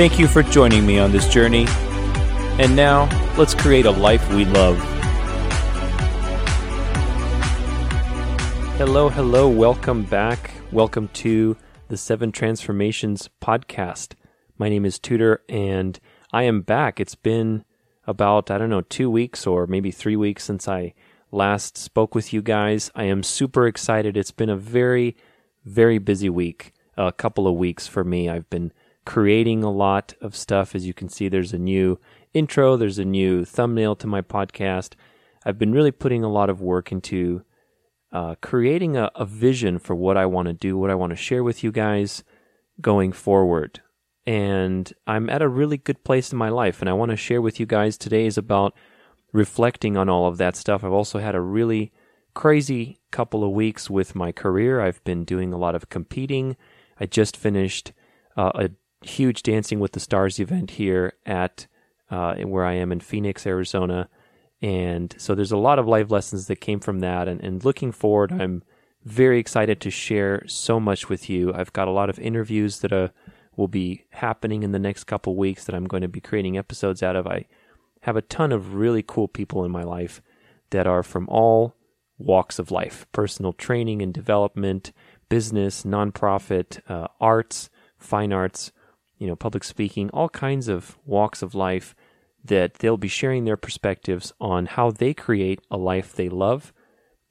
[0.00, 1.66] Thank you for joining me on this journey.
[2.58, 3.04] And now,
[3.36, 4.78] let's create a life we love.
[8.78, 10.52] Hello, hello, welcome back.
[10.72, 11.54] Welcome to
[11.88, 14.14] the Seven Transformations podcast.
[14.56, 16.00] My name is Tudor, and
[16.32, 16.98] I am back.
[16.98, 17.66] It's been
[18.06, 20.94] about, I don't know, two weeks or maybe three weeks since I
[21.30, 22.90] last spoke with you guys.
[22.94, 24.16] I am super excited.
[24.16, 25.14] It's been a very,
[25.66, 28.30] very busy week, a couple of weeks for me.
[28.30, 28.72] I've been
[29.04, 30.74] creating a lot of stuff.
[30.74, 31.98] As you can see, there's a new
[32.32, 34.94] intro, there's a new thumbnail to my podcast.
[35.44, 37.42] I've been really putting a lot of work into
[38.12, 41.16] uh, creating a, a vision for what I want to do, what I want to
[41.16, 42.24] share with you guys
[42.80, 43.80] going forward
[44.26, 46.80] and I'm at a really good place in my life.
[46.80, 48.74] And I want to share with you guys today is about
[49.32, 50.84] reflecting on all of that stuff.
[50.84, 51.92] I've also had a really
[52.34, 54.80] crazy couple of weeks with my career.
[54.80, 56.56] I've been doing a lot of competing.
[56.98, 57.92] I just finished
[58.36, 58.70] uh, a
[59.02, 61.66] huge Dancing with the Stars event here at
[62.10, 64.08] uh, where I am in Phoenix, Arizona.
[64.62, 67.28] And so there's a lot of life lessons that came from that.
[67.28, 68.62] And, and looking forward, I'm
[69.04, 71.54] very excited to share so much with you.
[71.54, 73.08] I've got a lot of interviews that uh,
[73.56, 77.02] will be happening in the next couple weeks that I'm going to be creating episodes
[77.02, 77.26] out of.
[77.26, 77.46] I
[78.02, 80.20] have a ton of really cool people in my life
[80.70, 81.74] that are from all
[82.18, 84.92] walks of life personal training and development,
[85.28, 88.72] business, nonprofit, uh, arts, fine arts,
[89.20, 91.94] you know, public speaking, all kinds of walks of life
[92.42, 96.72] that they'll be sharing their perspectives on how they create a life they love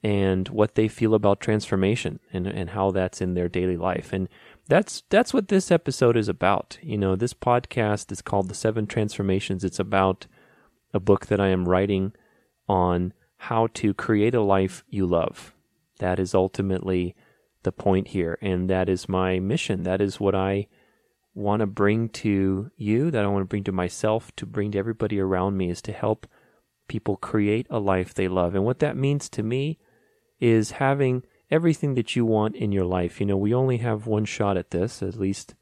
[0.02, 4.12] and what they feel about transformation and, and how that's in their daily life.
[4.12, 4.28] And
[4.68, 6.78] that's that's what this episode is about.
[6.80, 9.64] You know, this podcast is called The Seven Transformations.
[9.64, 10.26] It's about
[10.94, 12.12] a book that I am writing
[12.68, 15.54] on how to create a life you love.
[15.98, 17.16] That is ultimately
[17.64, 19.82] the point here, and that is my mission.
[19.82, 20.68] That is what I
[21.34, 24.78] want to bring to you, that I want to bring to myself, to bring to
[24.78, 26.26] everybody around me, is to help
[26.88, 28.54] people create a life they love.
[28.54, 29.78] And what that means to me
[30.40, 33.20] is having everything that you want in your life.
[33.20, 35.54] You know, we only have one shot at this, at least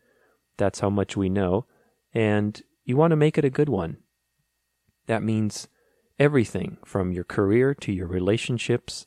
[0.56, 1.66] that's how much we know,
[2.12, 3.98] and you want to make it a good one.
[5.06, 5.68] That means
[6.18, 9.06] everything from your career to your relationships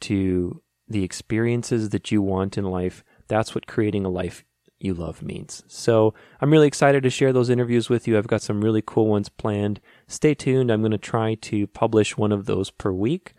[0.00, 3.04] to the experiences that you want in life.
[3.28, 4.44] That's what creating a life
[4.80, 5.62] you love means.
[5.66, 8.16] So I'm really excited to share those interviews with you.
[8.16, 9.80] I've got some really cool ones planned.
[10.08, 10.70] Stay tuned.
[10.70, 13.34] I'm going to try to publish one of those per week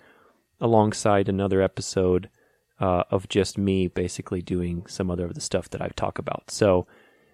[0.60, 2.30] alongside another episode
[2.80, 6.50] uh, of just me basically doing some other of the stuff that I talk about.
[6.52, 6.88] So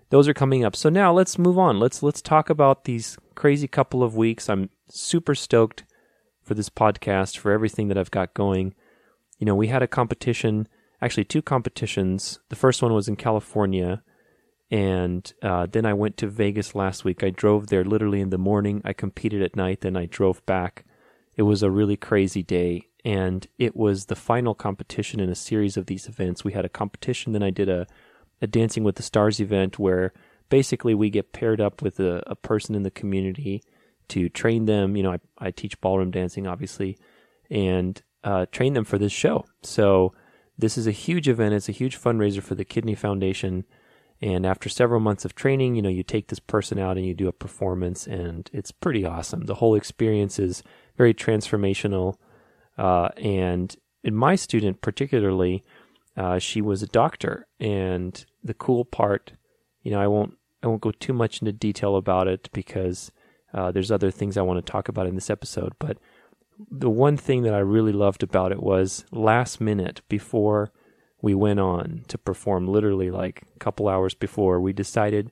[0.09, 0.75] those are coming up.
[0.75, 1.79] So now let's move on.
[1.79, 4.50] Let's let's talk about these crazy couple of weeks.
[4.50, 5.84] I'm super stoked
[6.44, 8.73] for this podcast for everything that I've got going.
[9.38, 10.67] You know, we had a competition,
[11.02, 12.40] actually two competitions.
[12.50, 14.03] The first one was in California,
[14.69, 17.24] and uh, then I went to Vegas last week.
[17.24, 18.81] I drove there literally in the morning.
[18.84, 20.85] I competed at night, then I drove back.
[21.35, 25.78] It was a really crazy day and it was the final competition in a series
[25.78, 26.44] of these events.
[26.44, 27.88] We had a competition, then I did a,
[28.41, 30.12] a Dancing with the Stars event where
[30.50, 33.64] basically we get paired up with a, a person in the community
[34.09, 34.97] to train them.
[34.97, 36.97] You know, I, I teach ballroom dancing, obviously,
[37.50, 39.46] and uh, train them for this show.
[39.64, 40.14] So
[40.57, 41.53] this is a huge event.
[41.53, 43.66] It's a huge fundraiser for the Kidney Foundation.
[44.22, 47.13] And after several months of training, you know, you take this person out and you
[47.13, 49.46] do a performance, and it's pretty awesome.
[49.46, 50.63] The whole experience is
[50.97, 52.16] very transformational.
[52.78, 55.63] Uh, and in my student, particularly,
[56.16, 57.46] uh, she was a doctor.
[57.59, 59.34] And the cool part,
[59.84, 63.11] you know, I won't I won't go too much into detail about it because
[63.53, 65.73] uh, there's other things I want to talk about in this episode.
[65.78, 65.99] But
[66.71, 70.71] the one thing that I really loved about it was last minute before
[71.21, 75.31] we went on to perform, literally like a couple hours before, we decided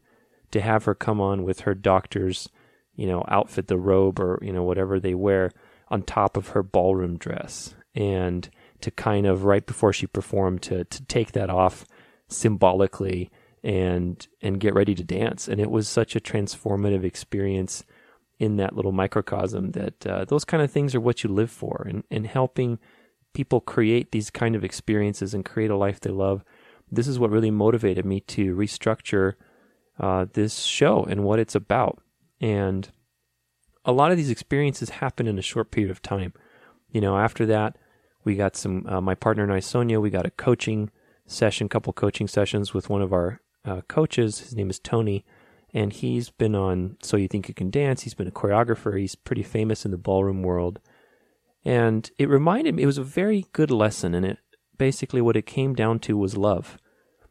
[0.52, 2.50] to have her come on with her doctor's,
[2.96, 5.52] you know, outfit, the robe or you know whatever they wear
[5.90, 7.76] on top of her ballroom dress.
[7.94, 8.50] And
[8.82, 11.86] to kind of right before she performed to to take that off
[12.28, 13.32] symbolically
[13.64, 15.48] and and get ready to dance.
[15.48, 17.84] And it was such a transformative experience
[18.40, 21.86] in that little microcosm that uh, those kind of things are what you live for
[21.90, 22.80] and and helping
[23.34, 26.44] people create these kind of experiences and create a life they love
[26.92, 29.34] this is what really motivated me to restructure
[30.00, 32.02] uh, this show and what it's about.
[32.42, 32.90] And
[33.84, 36.34] a lot of these experiences happen in a short period of time.
[36.92, 37.78] You know, after that,
[38.24, 40.90] we got some, uh, my partner and I, Sonia, we got a coaching
[41.28, 44.40] session, couple coaching sessions with one of our uh, coaches.
[44.40, 45.26] His name is Tony,
[45.76, 48.04] and he's been on So You Think You Can Dance.
[48.04, 48.98] He's been a choreographer.
[48.98, 50.80] He's pretty famous in the ballroom world.
[51.66, 54.38] And it reminded me, it was a very good lesson, and it
[54.78, 56.78] basically what it came down to was love.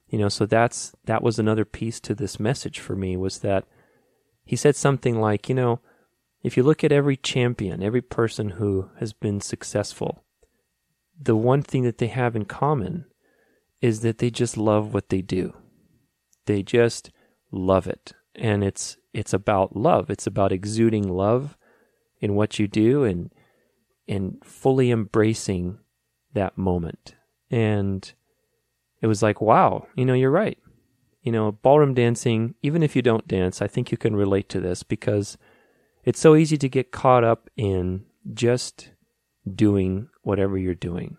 [0.08, 3.64] You know, so that's that was another piece to this message for me was that
[4.44, 5.80] he said something like, you know,
[6.42, 10.22] if you look at every champion, every person who has been successful,
[11.18, 13.06] the one thing that they have in common
[13.80, 15.54] is that they just love what they do.
[16.44, 17.10] They just
[17.50, 18.12] love it.
[18.34, 20.10] And it's it's about love.
[20.10, 21.56] It's about exuding love
[22.20, 23.32] in what you do and
[24.08, 25.78] and fully embracing
[26.34, 27.14] that moment.
[27.50, 28.12] And
[29.00, 30.58] it was like, wow, you know, you're right.
[31.22, 34.60] You know, ballroom dancing, even if you don't dance, I think you can relate to
[34.60, 35.38] this because
[36.04, 38.04] it's so easy to get caught up in
[38.34, 38.90] just
[39.54, 41.16] doing whatever you're doing.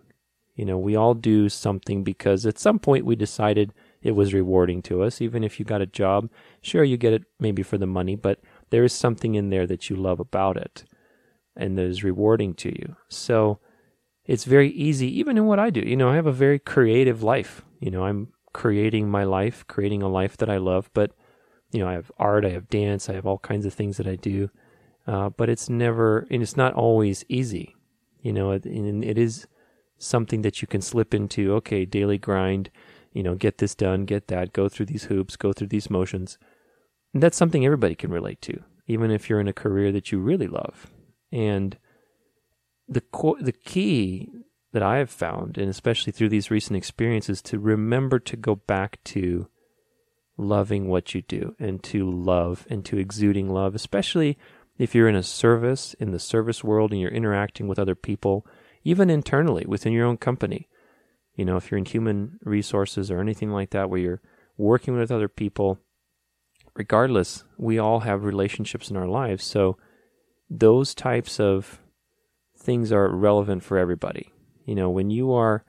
[0.55, 3.73] You know, we all do something because at some point we decided
[4.05, 5.19] it was rewarding to us.
[5.19, 6.29] Even if you got a job,
[6.61, 9.89] sure, you get it maybe for the money, but there is something in there that
[9.89, 10.85] you love about it
[11.57, 12.95] and that is rewarding to you.
[13.09, 13.59] So
[14.25, 15.79] it's very easy, even in what I do.
[15.79, 17.63] You know, I have a very creative life.
[17.79, 21.11] You know, I'm creating my life, creating a life that I love, but,
[21.71, 24.07] you know, I have art, I have dance, I have all kinds of things that
[24.07, 24.51] I do.
[25.07, 27.75] Uh, but it's never, and it's not always easy.
[28.21, 29.47] You know, it, it is
[29.97, 32.69] something that you can slip into, okay, daily grind,
[33.15, 36.37] you know, get this done, get that, go through these hoops, go through these motions.
[37.13, 40.19] And that's something everybody can relate to, even if you're in a career that you
[40.19, 40.91] really love.
[41.31, 41.77] And
[42.89, 44.29] the co- the key
[44.73, 49.01] that I have found, and especially through these recent experiences, to remember to go back
[49.05, 49.47] to
[50.37, 54.37] loving what you do and to love and to exuding love, especially
[54.77, 58.45] if you're in a service, in the service world, and you're interacting with other people,
[58.83, 60.67] even internally within your own company.
[61.35, 64.21] You know, if you're in human resources or anything like that, where you're
[64.57, 65.79] working with other people,
[66.75, 69.43] regardless, we all have relationships in our lives.
[69.43, 69.77] So
[70.49, 71.79] those types of
[72.57, 74.31] things are relevant for everybody.
[74.65, 75.65] You know, when you are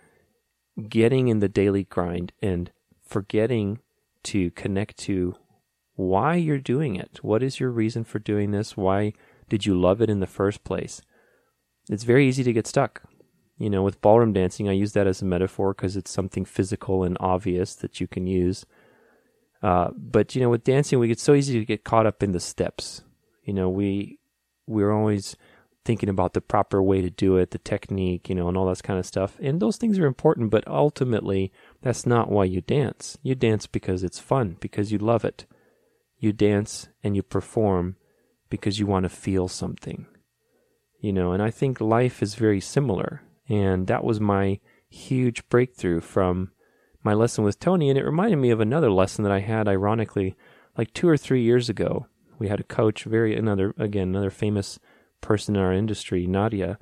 [0.89, 2.71] getting in the daily grind and
[3.03, 3.81] forgetting
[4.25, 5.35] to connect to
[5.95, 7.19] why you're doing it.
[7.23, 8.77] What is your reason for doing this?
[8.77, 9.15] Why
[9.49, 11.01] did you love it in the first place?
[11.89, 13.03] It's very easy to get stuck.
[13.59, 17.05] You know, with ballroom dancing, I use that as a metaphor because it's something physical
[17.05, 18.67] and obvious that you can use.
[19.63, 22.33] Uh, but you know, with dancing, we get so easy to get caught up in
[22.33, 23.03] the steps.
[23.45, 24.19] You know, we
[24.67, 25.37] we're always
[25.87, 28.83] thinking about the proper way to do it, the technique, you know, and all that
[28.83, 29.39] kind of stuff.
[29.41, 33.17] And those things are important, but ultimately, that's not why you dance.
[33.23, 35.47] You dance because it's fun, because you love it.
[36.19, 37.97] You dance and you perform
[38.51, 40.07] because you want to feel something.
[41.01, 43.23] You know, and I think life is very similar.
[43.49, 46.53] And that was my huge breakthrough from
[47.03, 47.89] my lesson with Tony.
[47.89, 50.37] And it reminded me of another lesson that I had, ironically,
[50.77, 52.07] like two or three years ago.
[52.39, 54.79] We had a coach, very another again another famous
[55.21, 56.79] person in our industry, Nadia,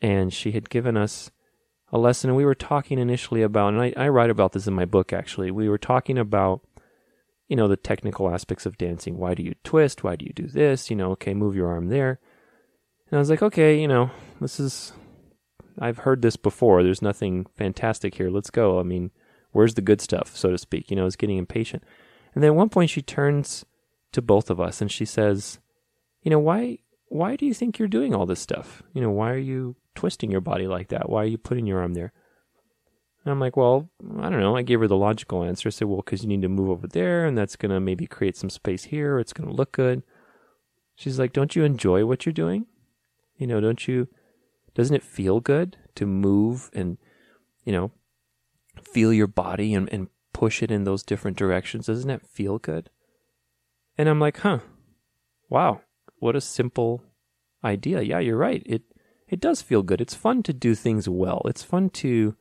[0.00, 1.30] and she had given us
[1.90, 2.30] a lesson.
[2.30, 5.12] And we were talking initially about, and I, I write about this in my book
[5.12, 5.50] actually.
[5.50, 6.60] We were talking about,
[7.48, 9.16] you know, the technical aspects of dancing.
[9.16, 10.04] Why do you twist?
[10.04, 10.90] Why do you do this?
[10.90, 12.20] You know, okay, move your arm there.
[13.10, 14.10] And I was like, okay, you know,
[14.40, 14.92] this is,
[15.80, 16.82] I've heard this before.
[16.82, 18.30] There's nothing fantastic here.
[18.30, 18.80] Let's go.
[18.80, 19.10] I mean,
[19.52, 20.90] where's the good stuff, so to speak?
[20.90, 21.82] You know, I was getting impatient.
[22.34, 23.64] And then at one point she turns
[24.12, 25.58] to both of us and she says,
[26.22, 28.82] you know, why why do you think you're doing all this stuff?
[28.92, 31.08] You know, why are you twisting your body like that?
[31.08, 32.12] Why are you putting your arm there?
[33.24, 34.56] And I'm like, well, I don't know.
[34.56, 35.68] I gave her the logical answer.
[35.68, 38.06] I said, well, because you need to move over there, and that's going to maybe
[38.06, 39.18] create some space here.
[39.18, 40.02] It's going to look good.
[40.94, 42.66] She's like, don't you enjoy what you're doing?
[43.36, 44.08] You know, don't you,
[44.78, 46.98] doesn't it feel good to move and,
[47.64, 47.90] you know,
[48.80, 51.86] feel your body and, and push it in those different directions?
[51.86, 52.88] Doesn't that feel good?
[53.98, 54.60] And I'm like, huh,
[55.48, 55.80] wow,
[56.20, 57.02] what a simple
[57.64, 58.02] idea.
[58.02, 58.62] Yeah, you're right.
[58.64, 58.82] It
[59.26, 60.00] it does feel good.
[60.00, 61.42] It's fun to do things well.
[61.46, 62.36] It's fun to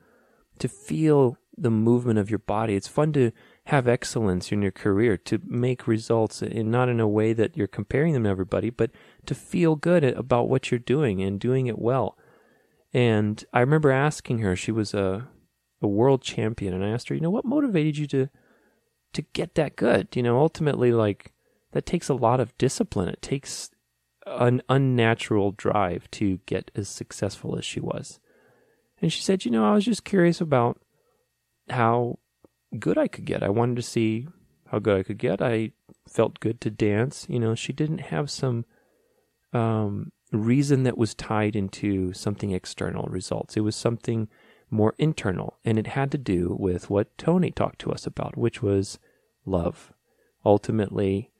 [0.59, 2.75] to feel the movement of your body.
[2.75, 3.31] It's fun to
[3.65, 7.65] have excellence in your career, to make results and not in a way that you're
[7.65, 8.91] comparing them to everybody, but
[9.25, 12.15] to feel good about what you're doing and doing it well.
[12.93, 15.27] And I remember asking her, she was a
[15.79, 18.29] a world champion, and I asked her, you know, what motivated you to
[19.13, 20.15] to get that good?
[20.15, 21.33] You know, ultimately like
[21.71, 23.09] that takes a lot of discipline.
[23.09, 23.69] It takes
[24.25, 28.19] an unnatural drive to get as successful as she was.
[29.01, 30.81] And she said, You know, I was just curious about
[31.69, 32.19] how
[32.77, 33.43] good I could get.
[33.43, 34.27] I wanted to see
[34.71, 35.41] how good I could get.
[35.41, 35.71] I
[36.07, 37.25] felt good to dance.
[37.29, 38.65] You know, she didn't have some
[39.53, 43.55] um, reason that was tied into something external results.
[43.55, 44.27] It was something
[44.69, 48.61] more internal, and it had to do with what Tony talked to us about, which
[48.61, 48.99] was
[49.45, 49.93] love.
[50.45, 51.31] Ultimately,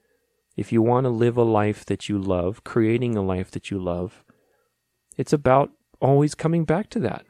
[0.56, 3.80] if you want to live a life that you love, creating a life that you
[3.80, 4.24] love,
[5.18, 7.26] it's about always coming back to that.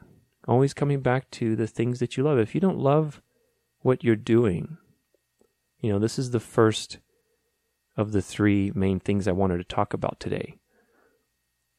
[0.46, 2.38] Always coming back to the things that you love.
[2.38, 3.20] If you don't love
[3.80, 4.78] what you're doing,
[5.80, 6.98] you know, this is the first
[7.96, 10.56] of the three main things I wanted to talk about today.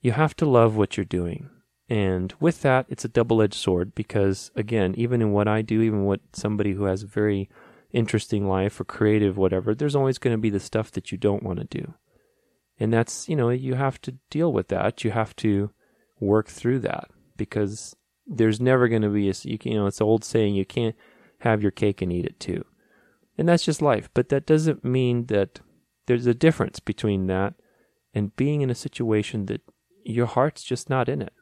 [0.02, 1.50] You have to love what you're doing.
[1.90, 5.82] And with that, it's a double edged sword because, again, even in what I do,
[5.82, 7.50] even what somebody who has a very
[7.92, 11.44] interesting life or creative, whatever, there's always going to be the stuff that you don't
[11.44, 11.96] want to do.
[12.80, 15.04] And that's, you know, you have to deal with that.
[15.04, 15.72] You have to
[16.20, 17.96] work through that because
[18.28, 20.96] there's never going to be a, you know, it's old saying, you can't
[21.40, 22.64] have your cake and eat it too.
[23.38, 24.10] And that's just life.
[24.14, 25.60] But that doesn't mean that
[26.06, 27.56] there's a difference between that
[28.14, 29.62] and being in a situation that
[30.10, 31.34] your heart's just not in it.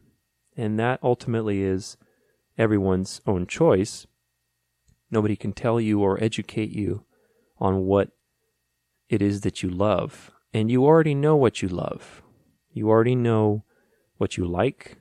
[0.55, 1.97] And that ultimately is
[2.57, 4.07] everyone's own choice.
[5.09, 7.05] Nobody can tell you or educate you
[7.59, 8.09] on what
[9.09, 10.31] it is that you love.
[10.53, 12.21] And you already know what you love.
[12.71, 13.63] You already know
[14.17, 14.97] what you like.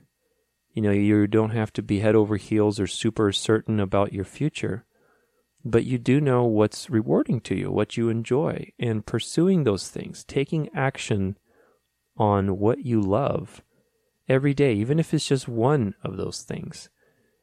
[0.73, 4.25] You know, you don't have to be head over heels or super certain about your
[4.25, 4.85] future,
[5.65, 10.23] but you do know what's rewarding to you, what you enjoy, and pursuing those things,
[10.23, 11.35] taking action
[12.17, 13.61] on what you love
[14.27, 16.89] every day, even if it's just one of those things,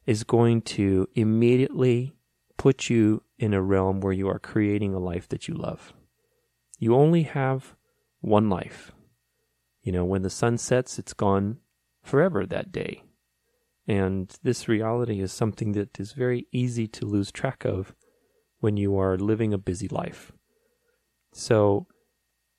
[0.06, 2.14] is going to immediately
[2.56, 5.92] put you in a realm where you are creating a life that you love.
[6.78, 7.74] You only have
[8.20, 8.92] one life.
[9.82, 11.58] You know, when the sun sets, it's gone
[12.02, 13.02] forever that day.
[13.86, 17.94] And this reality is something that is very easy to lose track of
[18.60, 20.32] when you are living a busy life.
[21.32, 21.86] So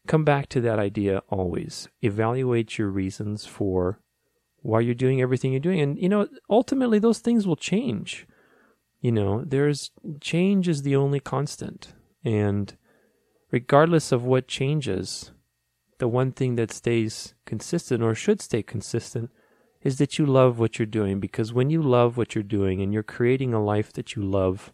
[0.07, 1.88] come back to that idea always.
[2.01, 4.00] Evaluate your reasons for
[4.62, 5.79] why you're doing everything you're doing.
[5.79, 8.27] And, you know, ultimately those things will change.
[9.01, 11.93] You know, there's change is the only constant.
[12.24, 12.75] And
[13.51, 15.31] regardless of what changes,
[16.00, 19.29] the one thing that stays consistent or should stay consistent
[19.81, 21.19] is that you love what you're doing.
[21.19, 24.74] Because when you love what you're doing and you're creating a life that you love,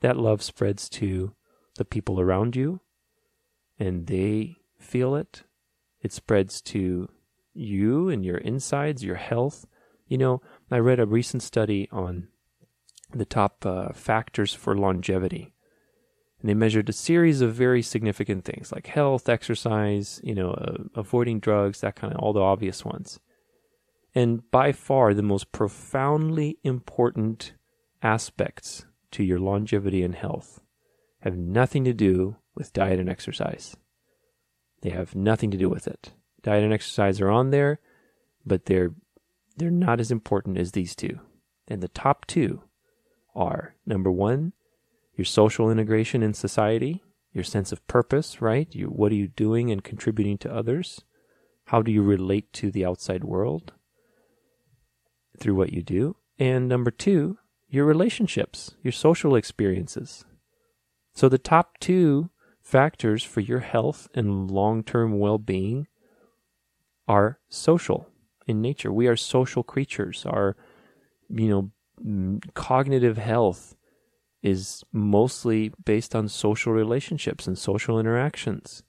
[0.00, 1.34] that love spreads to
[1.76, 2.80] the people around you
[3.80, 5.42] and they feel it.
[6.02, 7.08] It spreads to
[7.54, 9.66] you and your insides, your health.
[10.06, 12.28] You know, I read a recent study on
[13.12, 15.52] the top uh, factors for longevity.
[16.40, 20.84] And they measured a series of very significant things like health, exercise, you know, uh,
[20.94, 23.18] avoiding drugs, that kind of all the obvious ones.
[24.14, 27.54] And by far the most profoundly important
[28.02, 30.60] aspects to your longevity and health
[31.20, 33.74] have nothing to do with diet and exercise.
[34.82, 36.12] They have nothing to do with it.
[36.42, 37.80] Diet and exercise are on there,
[38.44, 38.92] but they're
[39.56, 41.20] they're not as important as these two.
[41.68, 42.62] And the top two
[43.34, 44.52] are number one,
[45.14, 47.02] your social integration in society,
[47.32, 48.68] your sense of purpose, right?
[48.74, 51.00] You, what are you doing and contributing to others?
[51.66, 53.72] How do you relate to the outside world
[55.38, 56.16] through what you do?
[56.38, 57.38] And number two,
[57.68, 60.24] your relationships, your social experiences.
[61.14, 62.30] So the top two
[62.70, 65.88] factors for your health and long term well being
[67.08, 68.08] are social
[68.46, 68.92] in nature.
[68.92, 70.24] We are social creatures.
[70.24, 70.56] Our,
[71.28, 73.74] you know, cognitive health
[74.42, 78.84] is mostly based on social relationships and social interactions.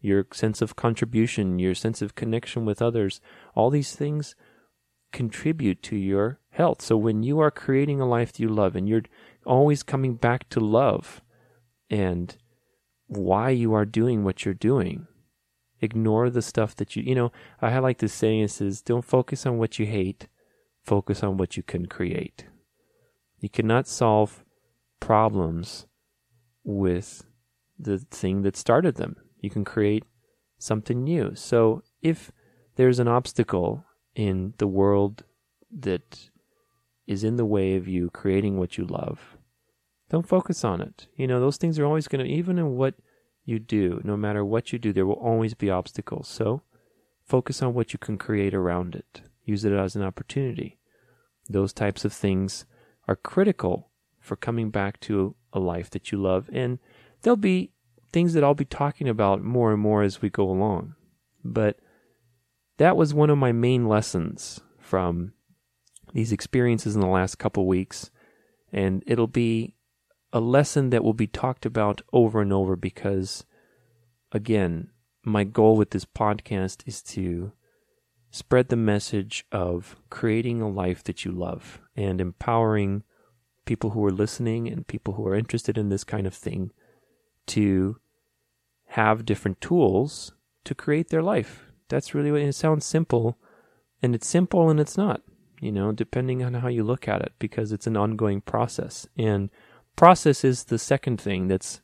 [0.00, 3.20] Your sense of contribution, your sense of connection with others,
[3.54, 4.34] all these things
[5.10, 6.82] contribute to your health.
[6.82, 9.04] So when you are creating a life that you love and you're
[9.46, 11.22] always coming back to love
[11.88, 12.36] and
[13.16, 15.06] why you are doing what you're doing,
[15.82, 19.44] Ignore the stuff that you, you know, I like this saying, it says, don't focus
[19.44, 20.28] on what you hate,
[20.84, 22.46] focus on what you can create.
[23.40, 24.44] You cannot solve
[25.00, 25.88] problems
[26.62, 27.24] with
[27.76, 29.16] the thing that started them.
[29.40, 30.04] You can create
[30.56, 31.34] something new.
[31.34, 32.30] So if
[32.76, 35.24] there's an obstacle in the world
[35.76, 36.30] that
[37.08, 39.36] is in the way of you creating what you love,
[40.12, 41.06] don't focus on it.
[41.16, 42.94] You know, those things are always going to, even in what
[43.46, 46.28] you do, no matter what you do, there will always be obstacles.
[46.28, 46.60] So
[47.24, 49.22] focus on what you can create around it.
[49.46, 50.78] Use it as an opportunity.
[51.48, 52.66] Those types of things
[53.08, 53.88] are critical
[54.20, 56.50] for coming back to a life that you love.
[56.52, 56.78] And
[57.22, 57.72] there'll be
[58.12, 60.94] things that I'll be talking about more and more as we go along.
[61.42, 61.78] But
[62.76, 65.32] that was one of my main lessons from
[66.12, 68.10] these experiences in the last couple weeks.
[68.70, 69.74] And it'll be
[70.32, 73.44] a lesson that will be talked about over and over because,
[74.32, 74.90] again,
[75.24, 77.52] my goal with this podcast is to
[78.30, 83.02] spread the message of creating a life that you love and empowering
[83.66, 86.70] people who are listening and people who are interested in this kind of thing
[87.46, 87.96] to
[88.86, 90.32] have different tools
[90.64, 91.66] to create their life.
[91.88, 93.38] That's really what it sounds simple,
[94.02, 95.20] and it's simple and it's not,
[95.60, 99.06] you know, depending on how you look at it, because it's an ongoing process.
[99.16, 99.50] And
[99.96, 101.80] process is the second thing that's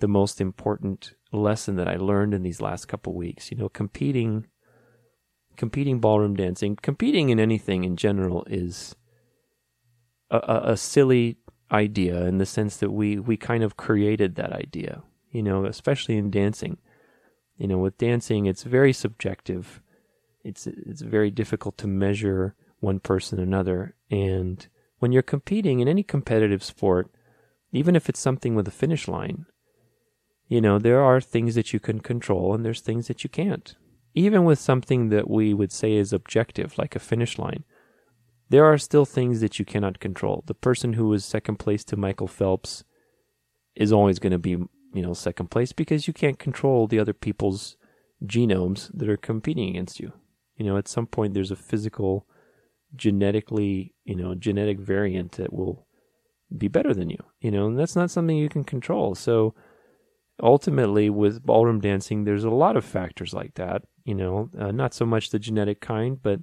[0.00, 3.50] the most important lesson that I learned in these last couple weeks.
[3.50, 4.46] You know, competing
[5.56, 8.96] competing ballroom dancing, competing in anything in general is
[10.30, 11.36] a, a, a, silly
[11.70, 16.16] idea in the sense that we, we kind of created that idea, you know, especially
[16.16, 16.78] in dancing.
[17.56, 19.80] You know, with dancing, it's very subjective.
[20.42, 23.94] It's, it's very difficult to measure one person another.
[24.10, 24.66] And
[24.98, 27.10] when you're competing in any competitive sport,
[27.74, 29.46] even if it's something with a finish line,
[30.48, 33.76] you know, there are things that you can control and there's things that you can't
[34.14, 37.64] even with something that we would say is objective, like a finish line,
[38.48, 40.44] there are still things that you cannot control.
[40.46, 42.84] The person who was second place to Michael Phelps
[43.74, 44.68] is always going to be, you
[45.02, 47.76] know, second place because you can't control the other people's
[48.24, 50.12] genomes that are competing against you.
[50.56, 52.26] You know, at some point there's a physical,
[52.94, 55.88] genetically, you know, genetic variant that will
[56.56, 59.14] be better than you, you know, and that's not something you can control.
[59.14, 59.54] So
[60.42, 64.94] ultimately with ballroom dancing, there's a lot of factors like that you know, uh, not
[64.94, 66.40] so much the genetic kind, but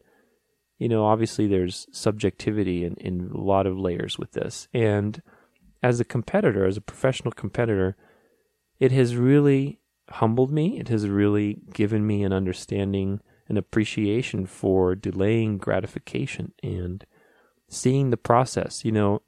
[0.79, 4.67] you know, obviously there's subjectivity in, in a lot of layers with this.
[4.73, 5.21] And
[5.83, 7.95] as a competitor, as a professional competitor,
[8.79, 9.79] it has really
[10.09, 10.79] humbled me.
[10.79, 17.05] It has really given me an understanding, an appreciation for delaying gratification and
[17.69, 18.83] seeing the process.
[18.83, 19.21] You know,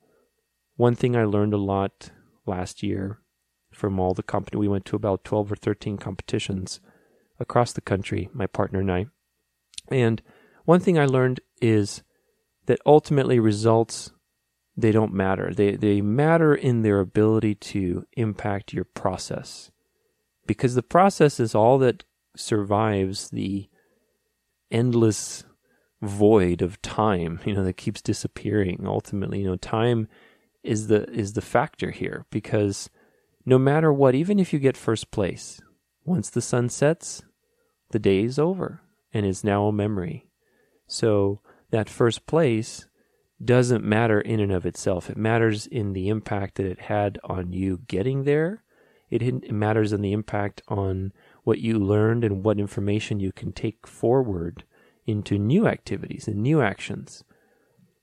[0.76, 2.12] one thing I learned a lot
[2.46, 3.20] last year
[3.72, 6.80] from all the company, we went to about 12 or 13 competitions
[7.40, 9.06] across the country, my partner and I.
[9.90, 10.22] And
[10.66, 12.04] one thing I learned is
[12.66, 14.12] that ultimately results
[14.76, 15.54] they don't matter.
[15.54, 19.72] They they matter in their ability to impact your process.
[20.48, 22.04] Because the process is all that
[22.36, 23.70] survives the
[24.72, 25.44] endless
[26.02, 29.42] void of time, you know, that keeps disappearing ultimately.
[29.42, 30.08] You know, time
[30.64, 32.90] is the is the factor here because
[33.46, 35.62] no matter what, even if you get first place,
[36.06, 37.24] once the sun sets,
[37.92, 38.82] the day is over
[39.14, 40.28] and is now a memory.
[40.88, 42.88] So that first place
[43.44, 45.10] doesn't matter in and of itself.
[45.10, 48.64] It matters in the impact that it had on you getting there.
[49.10, 53.86] It, matters in the impact on what you learned and what information you can take
[53.86, 54.64] forward
[55.06, 57.24] into new activities and new actions.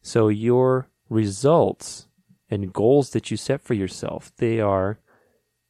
[0.03, 2.07] So your results
[2.51, 4.99] and goals that you set for yourself, they are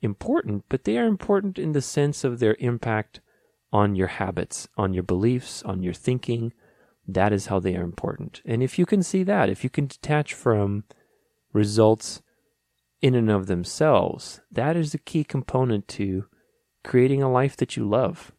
[0.01, 3.21] important, but they are important in the sense of their impact
[3.73, 6.53] on your habits, on your beliefs, on your thinking.
[7.07, 8.41] That is how they are important.
[8.45, 10.85] And if you can see that, if you can detach from
[11.53, 12.23] results
[13.03, 16.27] in and of themselves, that is the key component to
[16.83, 18.33] creating a life that you love.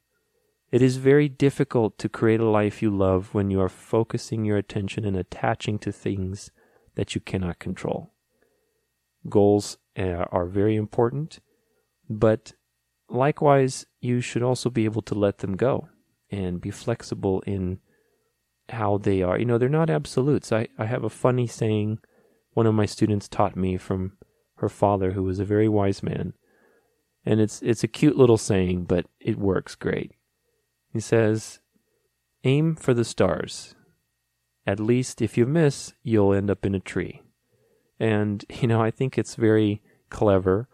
[0.72, 4.58] It is very difficult to create a life you love when you are focusing your
[4.58, 6.50] attention and attaching to things
[6.96, 8.14] that you cannot control.
[9.30, 11.40] Goals uh, are very important,
[12.10, 12.54] but
[13.10, 15.90] likewise, you should also be able to let them go
[16.32, 17.80] and be flexible in
[18.70, 19.38] how they are.
[19.38, 20.52] You know, they're not absolutes.
[20.52, 22.00] I, I have a funny saying
[22.54, 24.18] one of my students taught me from
[24.56, 26.34] her father, who was a very wise man.
[27.26, 30.14] And it's it's a cute little saying, but it works great.
[30.92, 31.60] He says,
[32.44, 33.76] Aim for the stars.
[34.66, 37.22] At least if you miss, you'll end up in a tree.
[38.02, 40.68] And, you know, I think it's very clever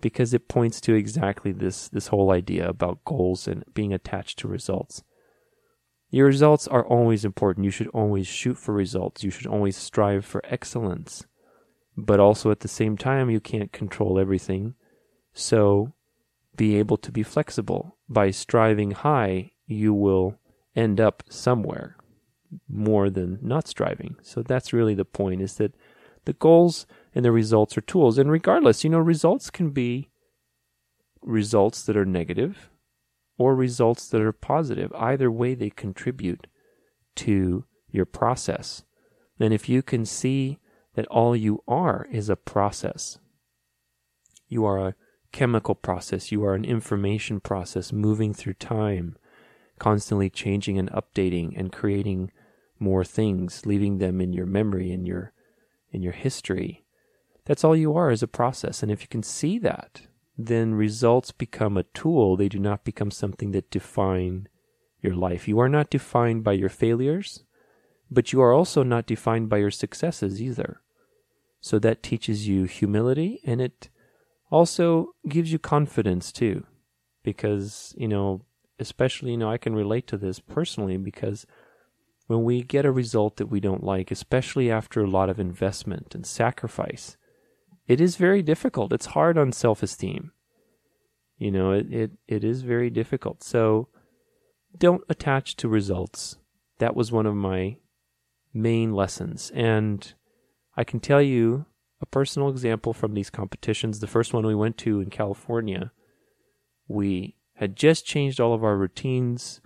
[0.00, 4.48] because it points to exactly this this whole idea about goals and being attached to
[4.48, 5.04] results.
[6.10, 7.64] Your results are always important.
[7.64, 9.22] You should always shoot for results.
[9.22, 11.24] You should always strive for excellence.
[11.96, 14.74] But also at the same time, you can't control everything.
[15.32, 15.92] So
[16.56, 17.96] be able to be flexible.
[18.08, 20.36] By striving high, you will
[20.74, 21.96] end up somewhere
[22.68, 24.16] more than not striving.
[24.22, 25.74] So that's really the point is that
[26.24, 28.18] the goals and the results are tools.
[28.18, 30.10] And regardless, you know, results can be
[31.20, 32.70] results that are negative
[33.38, 34.92] or results that are positive.
[34.94, 36.46] Either way, they contribute
[37.16, 38.84] to your process.
[39.38, 40.58] And if you can see
[40.94, 43.18] that all you are is a process,
[44.48, 44.94] you are a
[45.32, 49.16] chemical process, you are an information process moving through time,
[49.78, 52.30] constantly changing and updating and creating
[52.78, 55.32] more things, leaving them in your memory, in your
[55.92, 56.84] in your history,
[57.44, 58.82] That's all you are is a process.
[58.82, 60.02] And if you can see that,
[60.38, 62.36] then results become a tool.
[62.36, 64.48] They do not become something that define
[65.00, 65.48] your life.
[65.48, 67.42] You are not defined by your failures,
[68.10, 70.80] but you are also not defined by your successes either.
[71.60, 73.88] So that teaches you humility and it
[74.50, 76.64] also gives you confidence too.
[77.24, 78.42] Because, you know,
[78.78, 81.46] especially, you know, I can relate to this personally because
[82.32, 86.14] when we get a result that we don't like, especially after a lot of investment
[86.14, 87.18] and sacrifice,
[87.86, 88.92] it is very difficult.
[88.92, 90.32] It's hard on self esteem.
[91.36, 93.42] You know, it, it, it is very difficult.
[93.44, 93.88] So
[94.78, 96.38] don't attach to results.
[96.78, 97.76] That was one of my
[98.54, 99.52] main lessons.
[99.54, 100.14] And
[100.74, 101.66] I can tell you
[102.00, 104.00] a personal example from these competitions.
[104.00, 105.92] The first one we went to in California,
[106.88, 109.60] we had just changed all of our routines.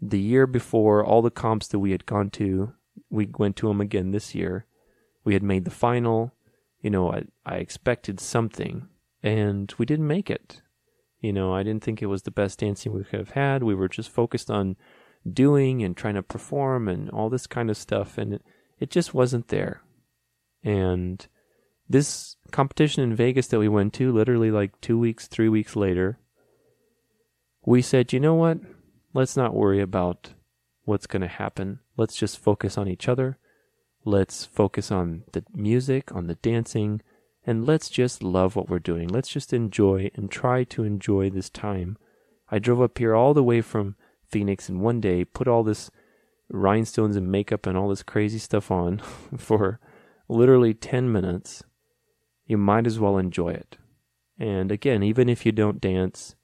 [0.00, 2.74] The year before, all the comps that we had gone to,
[3.10, 4.66] we went to them again this year.
[5.24, 6.36] We had made the final
[6.86, 8.86] you know, I, I expected something
[9.20, 10.62] and we didn't make it.
[11.20, 13.64] You know, I didn't think it was the best dancing we could have had.
[13.64, 14.76] We were just focused on
[15.28, 18.42] doing and trying to perform and all this kind of stuff, and it,
[18.78, 19.82] it just wasn't there.
[20.62, 21.26] And
[21.88, 26.20] this competition in Vegas that we went to, literally like two weeks, three weeks later,
[27.64, 28.58] we said, you know what?
[29.16, 30.34] Let's not worry about
[30.84, 31.80] what's going to happen.
[31.96, 33.38] Let's just focus on each other.
[34.04, 37.00] Let's focus on the music, on the dancing,
[37.46, 39.08] and let's just love what we're doing.
[39.08, 41.96] Let's just enjoy and try to enjoy this time.
[42.50, 43.96] I drove up here all the way from
[44.28, 45.90] Phoenix in one day, put all this
[46.50, 48.98] rhinestones and makeup and all this crazy stuff on
[49.38, 49.80] for
[50.28, 51.62] literally 10 minutes.
[52.44, 53.78] You might as well enjoy it.
[54.38, 56.35] And again, even if you don't dance,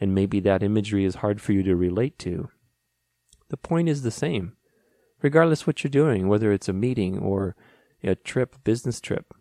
[0.00, 2.48] and maybe that imagery is hard for you to relate to,
[3.48, 4.54] the point is the same
[5.22, 7.56] regardless what you're doing, whether it's a meeting or
[8.02, 9.34] a trip, business trip.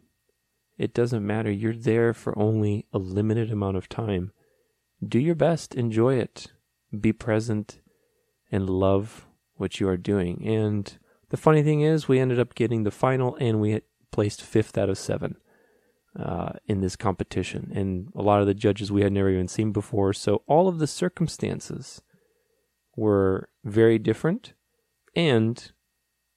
[0.78, 1.52] It doesn't matter.
[1.52, 4.32] You're there for only a limited amount of time.
[5.06, 6.48] Do your best, enjoy it,
[7.00, 7.80] be present,
[8.52, 10.48] and love what you are doing.
[10.48, 10.98] And
[11.30, 14.89] the funny thing is, we ended up getting the final and we placed fifth out
[14.89, 15.38] of seven
[16.19, 17.71] uh, in this competition.
[17.73, 20.13] And a lot of the judges we had never even seen before.
[20.13, 22.01] So all of the circumstances
[22.95, 24.53] were very different
[25.15, 25.71] and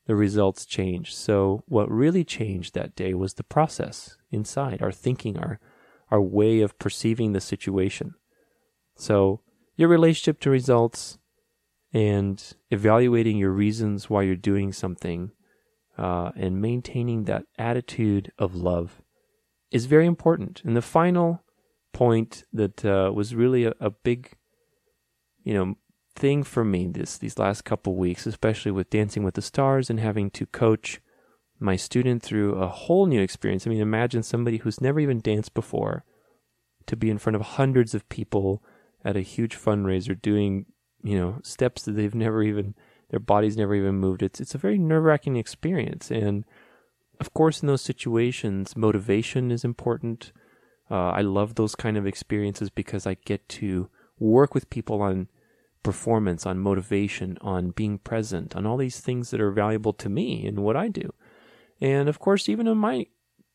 [0.06, 1.14] the results changed.
[1.14, 5.60] So what really changed that day was the process inside, our thinking, our
[6.10, 8.14] our way of perceiving the situation.
[8.96, 9.42] So
[9.76, 11.18] your relationship to results
[11.92, 15.30] and evaluating your reasons why you're doing something
[15.96, 19.02] uh, and maintaining that attitude of love
[19.70, 20.62] is very important.
[20.64, 21.42] And the final
[21.92, 24.36] point that uh, was really a, a big,
[25.42, 25.76] you know,
[26.16, 30.00] thing for me this these last couple weeks, especially with Dancing with the Stars and
[30.00, 31.00] having to coach
[31.58, 33.66] my student through a whole new experience.
[33.66, 36.04] I mean, imagine somebody who's never even danced before
[36.86, 38.62] to be in front of hundreds of people
[39.04, 40.66] at a huge fundraiser doing,
[41.02, 42.74] you know, steps that they've never even
[43.10, 44.22] their bodies never even moved.
[44.22, 46.44] It's it's a very nerve-wracking experience and
[47.20, 50.32] of course in those situations motivation is important.
[50.90, 55.28] Uh, I love those kind of experiences because I get to work with people on
[55.82, 60.46] performance, on motivation, on being present, on all these things that are valuable to me
[60.46, 61.12] and what I do.
[61.80, 63.06] And of course, even in my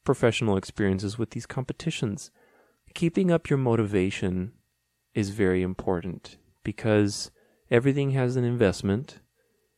[0.04, 2.32] professional experiences with these competitions,
[2.94, 4.54] keeping up your motivation
[5.14, 7.32] is very important because
[7.70, 9.20] everything has an investment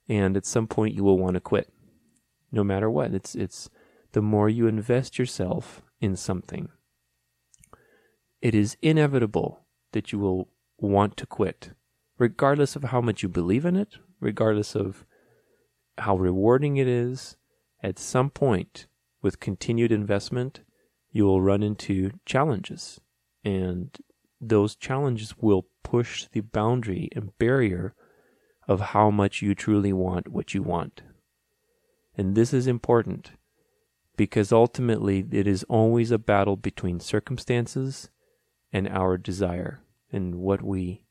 [0.07, 1.71] and at some point you will want to quit.
[2.51, 3.13] No matter what.
[3.13, 3.69] It's it's
[4.13, 6.69] the more you invest yourself in something,
[8.41, 11.71] it is inevitable that you will want to quit
[12.17, 15.05] regardless of how much you believe in it, regardless of
[15.97, 17.37] how rewarding it is,
[17.81, 18.87] at some point
[19.21, 20.61] with continued investment,
[21.11, 22.99] you will run into challenges.
[23.43, 23.95] And
[24.41, 27.93] those challenges will push the boundary and barrier
[28.67, 31.01] of how much you truly want what you want.
[32.17, 33.31] And this is important
[34.17, 38.09] because ultimately it is always a battle between circumstances
[38.73, 41.03] and our desire and what we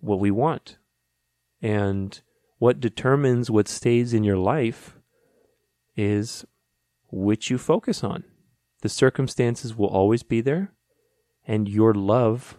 [0.00, 0.78] what we want.
[1.62, 2.20] And
[2.58, 4.98] what determines what stays in your life
[5.96, 6.44] is
[7.10, 8.24] which you focus on.
[8.82, 10.72] The circumstances will always be there,
[11.46, 12.58] and your love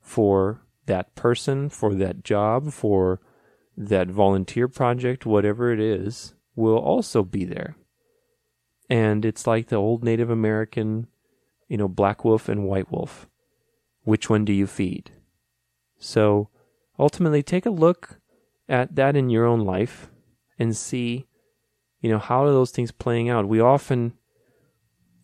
[0.00, 3.20] for that person, for that job, for
[3.76, 7.76] that volunteer project, whatever it is, will also be there.
[8.90, 11.06] And it's like the old Native American,
[11.68, 13.28] you know, black wolf and white wolf.
[14.04, 15.10] Which one do you feed?
[15.98, 16.48] So
[16.98, 18.20] ultimately take a look
[18.68, 20.10] at that in your own life
[20.58, 21.26] and see,
[22.00, 23.48] you know, how are those things playing out?
[23.48, 24.14] We often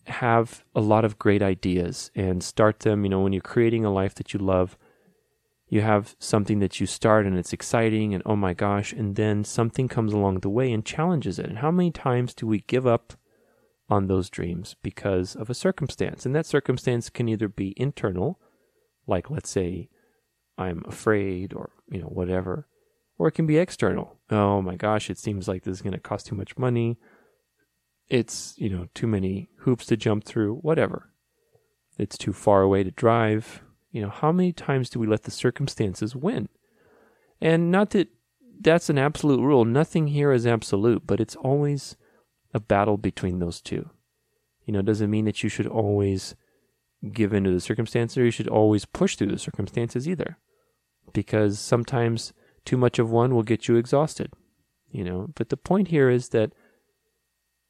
[0.06, 3.04] have a lot of great ideas and start them.
[3.04, 4.76] You know, when you're creating a life that you love,
[5.72, 9.42] you have something that you start and it's exciting and oh my gosh, and then
[9.42, 11.46] something comes along the way and challenges it.
[11.46, 13.14] And how many times do we give up
[13.88, 16.26] on those dreams because of a circumstance?
[16.26, 18.38] And that circumstance can either be internal,
[19.06, 19.88] like let's say
[20.58, 22.68] I'm afraid or, you know, whatever,
[23.16, 24.18] or it can be external.
[24.28, 26.98] Oh my gosh, it seems like this is going to cost too much money.
[28.10, 31.08] It's, you know, too many hoops to jump through, whatever.
[31.96, 35.30] It's too far away to drive you know, how many times do we let the
[35.30, 36.48] circumstances win?
[37.40, 38.08] And not that
[38.60, 39.64] that's an absolute rule.
[39.64, 41.96] Nothing here is absolute, but it's always
[42.54, 43.90] a battle between those two.
[44.64, 46.34] You know, it doesn't mean that you should always
[47.12, 50.38] give in to the circumstances or you should always push through the circumstances either.
[51.12, 52.32] Because sometimes
[52.64, 54.32] too much of one will get you exhausted.
[54.90, 56.52] You know, but the point here is that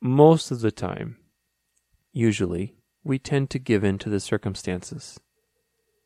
[0.01, 1.17] most of the time,
[2.13, 5.19] usually, we tend to give in to the circumstances.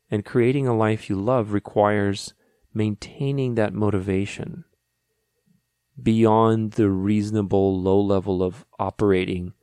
[0.09, 2.33] And creating a life you love requires
[2.73, 4.63] maintaining that motivation
[6.01, 9.53] beyond the reasonable low level of operating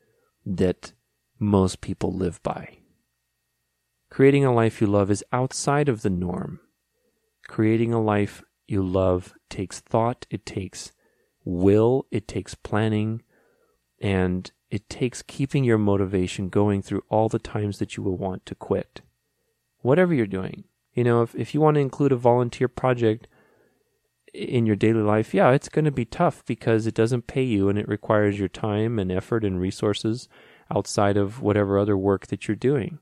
[0.45, 0.93] that
[1.39, 2.79] most people live by.
[4.11, 6.61] Creating a life you love is outside of the norm.
[7.49, 10.93] Creating a life you love takes thought, it takes
[11.45, 13.23] will, it takes planning,
[14.01, 18.45] and it takes keeping your motivation going through all the times that you will want
[18.47, 19.03] to quit
[19.85, 20.65] whatever you're doing.
[20.95, 23.29] You know, if, if you want to include a volunteer project
[24.33, 27.69] in your daily life, yeah, it's going to be tough because it doesn't pay you
[27.69, 30.29] and it requires your time and effort and resources
[30.75, 32.99] outside of whatever other work that you're doing.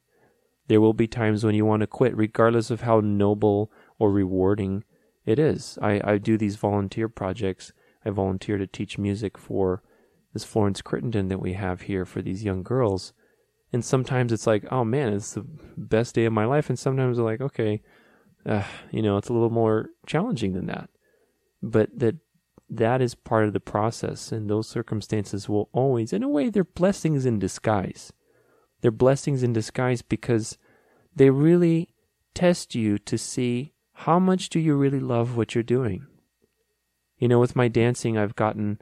[0.67, 4.83] There will be times when you want to quit, regardless of how noble or rewarding
[5.25, 5.79] it is.
[5.81, 7.73] I, I do these volunteer projects.
[8.05, 9.83] I volunteer to teach music for
[10.33, 13.13] this Florence Crittenton that we have here for these young girls.
[13.73, 16.69] And sometimes it's like, oh man, it's the best day of my life.
[16.69, 17.81] And sometimes I'm like, okay,
[18.45, 20.91] uh, you know, it's a little more challenging than that.
[21.63, 22.17] But that
[22.69, 26.65] that is part of the process, and those circumstances will always, in a way, they're
[26.65, 28.13] blessings in disguise.
[28.81, 30.57] They're blessings in disguise because
[31.15, 31.95] they really
[32.35, 36.07] test you to see how much do you really love what you're doing.
[37.19, 38.81] You know, with my dancing, I've gotten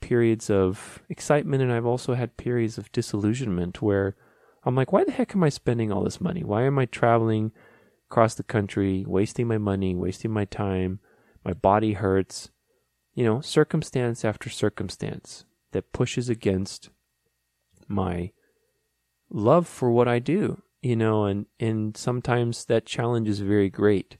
[0.00, 4.16] periods of excitement and I've also had periods of disillusionment where
[4.66, 6.42] I'm like, why the heck am I spending all this money?
[6.42, 7.52] Why am I traveling
[8.10, 10.98] across the country, wasting my money, wasting my time?
[11.44, 12.50] My body hurts.
[13.14, 16.90] You know, circumstance after circumstance that pushes against
[17.88, 18.32] my
[19.30, 24.16] love for what I do, you know, and, and sometimes that challenge is very great.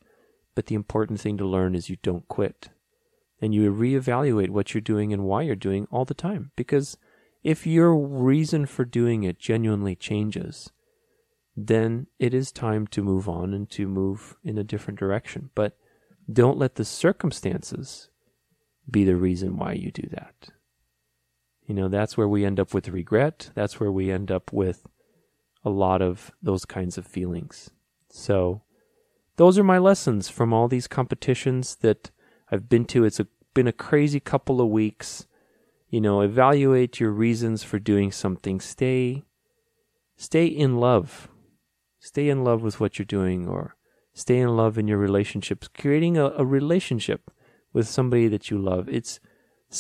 [0.55, 2.71] But the important thing to learn is you don't quit.
[3.43, 6.53] And you reevaluate what you're doing and why you're doing all the time.
[6.57, 6.97] Because
[7.47, 10.73] if your reason for doing it genuinely changes,
[11.57, 15.51] then it is time to move on and to move in a different direction.
[15.55, 15.79] But
[16.31, 18.11] don't let the circumstances
[18.91, 20.49] be the reason why you do that.
[21.69, 23.51] You know, that's where we end up with regret.
[23.55, 24.85] That's where we end up with
[25.65, 27.71] a lot of those kinds of feelings.
[28.11, 28.63] So,
[29.37, 32.11] those are my lessons from all these competitions that
[32.51, 33.05] I've been to.
[33.05, 35.29] It's a, been a crazy couple of weeks
[35.97, 38.61] you know, evaluate your reasons for doing something.
[38.61, 39.25] Stay
[40.19, 41.31] stay in love.
[42.01, 43.77] Stay in love with what you're doing or
[44.13, 45.69] stay in love in your relationships.
[45.69, 47.31] Creating a, a relationship
[47.73, 48.91] with somebody that you love.
[48.91, 49.21] It's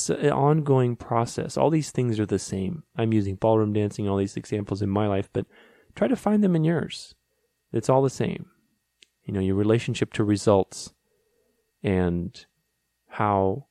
[0.08, 1.58] an ongoing process.
[1.58, 2.84] All these things are the same.
[2.96, 5.44] I'm using ballroom dancing, all these examples in my life, but
[5.94, 7.14] try to find them in yours.
[7.74, 8.46] It's all the same.
[9.26, 10.94] You know, your relationship to results
[11.82, 12.46] and
[13.06, 13.66] how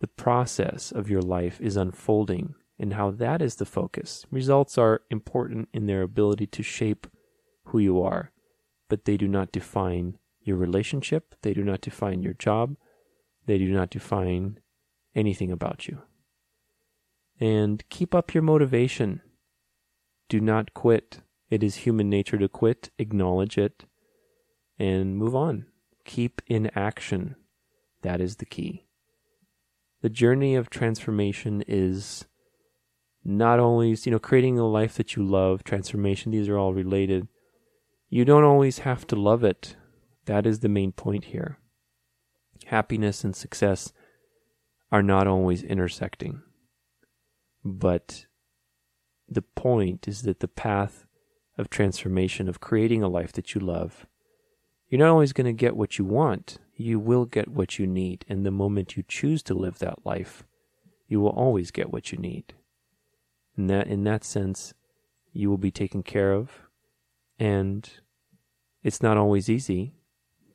[0.00, 4.26] the process of your life is unfolding and how that is the focus.
[4.30, 7.06] Results are important in their ability to shape
[7.66, 8.32] who you are,
[8.88, 12.76] but they do not define your relationship, they do not define your job,
[13.46, 14.60] they do not define
[15.14, 16.02] anything about you.
[17.40, 19.22] And keep up your motivation.
[20.28, 21.20] Do not quit.
[21.50, 23.84] It is human nature to quit, acknowledge it,
[24.78, 25.66] and move on.
[26.04, 27.36] Keep in action.
[28.02, 28.85] That is the key
[30.06, 32.26] the journey of transformation is
[33.24, 37.26] not only you know creating a life that you love transformation these are all related.
[38.08, 39.74] You don't always have to love it.
[40.26, 41.58] That is the main point here.
[42.66, 43.92] Happiness and success
[44.92, 46.40] are not always intersecting.
[47.64, 48.26] But
[49.28, 51.04] the point is that the path
[51.58, 54.06] of transformation of creating a life that you love
[54.88, 58.24] you're not always going to get what you want you will get what you need.
[58.28, 60.44] And the moment you choose to live that life,
[61.08, 62.54] you will always get what you need.
[63.56, 64.74] In that, in that sense,
[65.32, 66.50] you will be taken care of.
[67.38, 67.88] And
[68.82, 69.94] it's not always easy,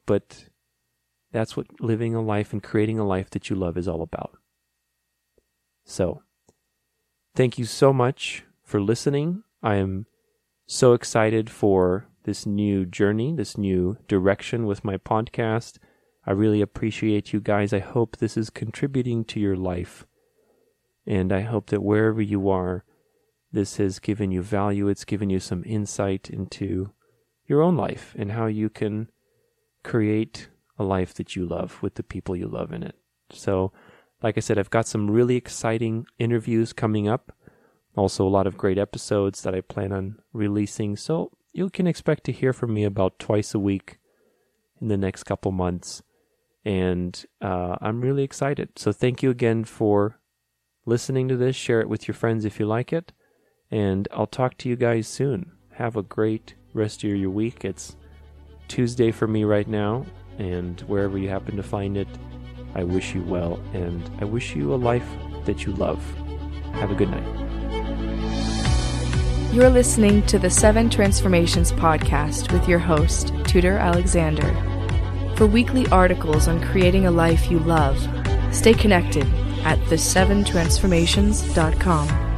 [0.06, 0.46] but
[1.32, 4.38] that's what living a life and creating a life that you love is all about.
[5.86, 6.22] So,
[7.36, 9.44] thank you so much for listening.
[9.64, 10.06] I am
[10.68, 15.78] so excited for this new journey, this new direction with my podcast.
[16.26, 17.74] I really appreciate you guys.
[17.74, 20.06] I hope this is contributing to your life.
[21.06, 22.84] And I hope that wherever you are,
[23.52, 24.88] this has given you value.
[24.88, 26.92] It's given you some insight into
[27.48, 29.10] your own life and how you can
[29.84, 32.96] create a life that you love with the people you love in it.
[33.32, 33.72] So,
[34.22, 37.34] like I said, I've got some really exciting interviews coming up.
[37.96, 40.96] Also, a lot of great episodes that I plan on releasing.
[40.96, 43.98] So, you can expect to hear from me about twice a week
[44.80, 46.04] in the next couple months.
[46.64, 48.70] And uh, I'm really excited.
[48.78, 50.20] So, thank you again for
[50.86, 51.56] listening to this.
[51.56, 53.12] Share it with your friends if you like it.
[53.70, 55.52] And I'll talk to you guys soon.
[55.74, 57.66] Have a great rest of your week.
[57.66, 57.96] It's
[58.68, 60.06] Tuesday for me right now.
[60.38, 62.08] And wherever you happen to find it,
[62.76, 63.60] I wish you well.
[63.74, 65.08] And I wish you a life
[65.46, 66.04] that you love.
[66.74, 67.42] Have a good night.
[69.54, 74.71] You're listening to the Seven Transformations podcast with your host, Tudor Alexander.
[75.42, 77.98] For weekly articles on creating a life you love,
[78.54, 79.26] stay connected
[79.64, 82.31] at the7transformations.com.